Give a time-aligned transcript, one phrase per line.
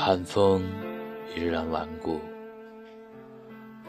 [0.00, 0.62] 寒风
[1.34, 2.20] 依然顽固，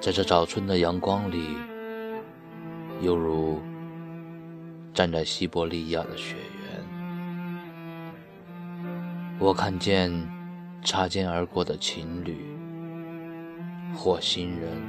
[0.02, 1.56] 在这早春的阳光里，
[3.00, 3.62] 犹如
[4.92, 6.84] 站在西伯利亚的雪原。
[9.38, 10.12] 我看见
[10.84, 12.58] 擦肩而过的情侣
[13.96, 14.82] 或新人，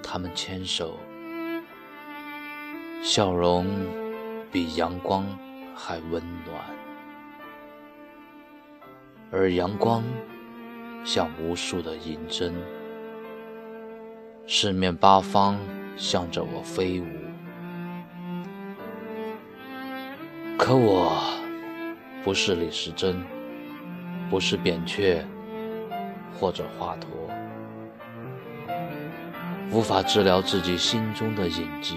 [0.00, 0.96] 他们牵手，
[3.02, 3.66] 笑容
[4.52, 5.26] 比阳光
[5.74, 6.79] 还温暖。
[9.32, 10.02] 而阳光
[11.04, 12.52] 像无数的银针，
[14.44, 15.56] 四面八方
[15.96, 17.06] 向着我飞舞。
[20.58, 21.16] 可我
[22.24, 23.24] 不是李时珍，
[24.28, 25.24] 不是扁鹊，
[26.34, 27.06] 或者华佗，
[29.70, 31.96] 无法治疗自己心中的隐疾。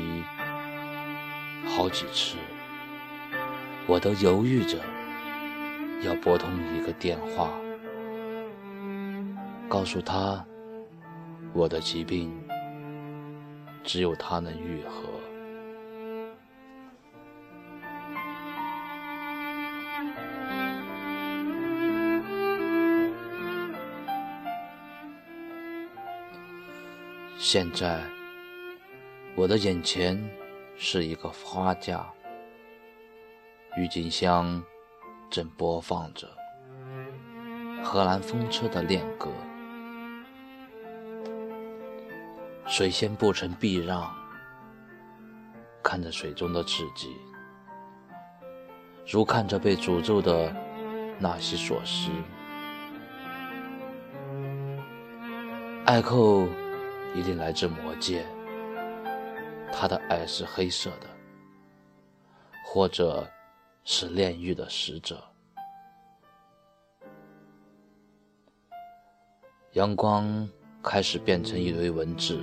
[1.65, 2.37] 好几次，
[3.87, 4.77] 我都犹豫着。
[6.03, 7.49] 要拨通一个电话，
[9.69, 10.45] 告诉他
[11.53, 12.29] 我的疾病
[13.83, 15.03] 只有他能愈合。
[27.37, 28.01] 现在，
[29.35, 30.21] 我的眼前
[30.75, 32.05] 是一个花架，
[33.77, 34.61] 郁金香。
[35.33, 36.27] 正播放着
[37.83, 39.31] 荷兰风车的恋歌，
[42.67, 44.15] 水仙不曾避让，
[45.81, 47.17] 看着水中的自己，
[49.07, 50.55] 如看着被诅咒的
[51.17, 52.11] 纳西索斯。
[55.83, 56.47] 艾寇
[57.15, 58.23] 一定来自魔界，
[59.71, 61.07] 他的爱是黑色的，
[62.63, 63.27] 或者。
[63.85, 65.21] 是炼狱的使者。
[69.73, 70.47] 阳光
[70.81, 72.39] 开始变成一堆文字，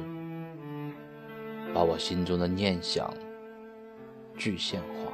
[1.73, 3.13] 把我心中的念想
[4.37, 5.13] 具现化。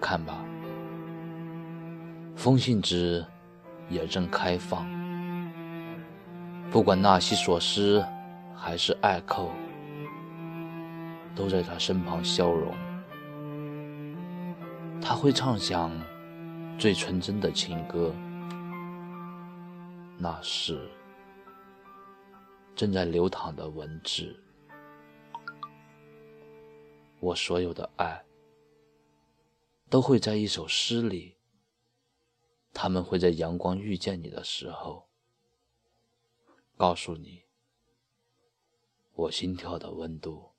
[0.00, 0.42] 看吧，
[2.34, 3.24] 风信纸
[3.88, 4.88] 也正开放。
[6.70, 8.02] 不管纳西索斯
[8.54, 9.50] 还是艾寇，
[11.34, 12.72] 都在他身旁消融。
[15.02, 15.90] 他会唱响
[16.78, 18.14] 最纯真的情歌，
[20.18, 20.88] 那是
[22.76, 24.38] 正在流淌的文字。
[27.18, 28.24] 我所有的爱
[29.88, 31.36] 都会在一首诗里，
[32.72, 35.08] 他们会在阳光遇见你的时候，
[36.76, 37.42] 告诉你
[39.14, 40.49] 我心跳的温度。